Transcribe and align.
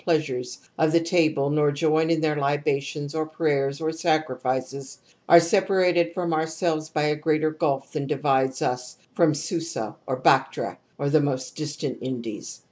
pleasures 0.03 0.57
of 0.79 0.91
the 0.91 0.99
table 0.99 1.51
nor 1.51 1.71
join 1.71 2.09
in 2.09 2.21
their 2.21 2.35
libations 2.35 3.13
or_ 3.13 3.27
prayers 3.31 3.79
or 3.81 3.91
sacrifices, 3.91 4.97
are 5.29 5.39
separated 5.39 6.11
from 6.15 6.33
ourselves 6.33 6.89
by 6.89 7.03
a 7.03 7.15
greater 7.15 7.51
gulf 7.51 7.91
than 7.91 8.07
divides 8.07 8.63
us 8.63 8.97
from 9.13 9.35
Susa 9.35 9.95
or 10.07 10.19
Bactra 10.19 10.77
or 10.97 11.11
the 11.11 11.21
more 11.21 11.37
distant 11.53 11.99
Indies. 12.01 12.59